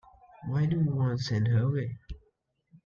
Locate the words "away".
1.65-1.99